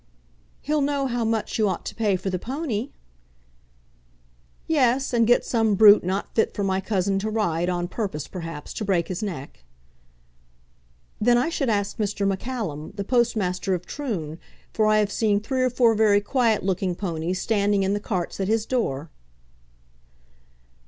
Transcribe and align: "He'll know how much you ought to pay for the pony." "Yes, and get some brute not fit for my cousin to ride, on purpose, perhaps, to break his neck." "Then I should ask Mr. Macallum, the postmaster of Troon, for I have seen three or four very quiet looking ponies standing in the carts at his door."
"He'll 0.61 0.81
know 0.81 1.05
how 1.05 1.23
much 1.23 1.59
you 1.59 1.69
ought 1.69 1.85
to 1.85 1.93
pay 1.93 2.15
for 2.15 2.31
the 2.31 2.39
pony." 2.39 2.89
"Yes, 4.65 5.13
and 5.13 5.27
get 5.27 5.45
some 5.45 5.75
brute 5.75 6.03
not 6.03 6.33
fit 6.33 6.55
for 6.55 6.63
my 6.63 6.81
cousin 6.81 7.19
to 7.19 7.29
ride, 7.29 7.69
on 7.69 7.87
purpose, 7.87 8.27
perhaps, 8.27 8.73
to 8.73 8.83
break 8.83 9.09
his 9.09 9.21
neck." 9.21 9.63
"Then 11.19 11.37
I 11.37 11.49
should 11.49 11.69
ask 11.69 11.97
Mr. 11.99 12.27
Macallum, 12.27 12.93
the 12.95 13.03
postmaster 13.03 13.75
of 13.75 13.85
Troon, 13.85 14.39
for 14.73 14.87
I 14.87 14.97
have 14.97 15.11
seen 15.11 15.39
three 15.39 15.61
or 15.61 15.69
four 15.69 15.93
very 15.93 16.19
quiet 16.19 16.63
looking 16.63 16.95
ponies 16.95 17.39
standing 17.39 17.83
in 17.83 17.93
the 17.93 17.99
carts 17.99 18.39
at 18.39 18.47
his 18.47 18.65
door." 18.65 19.11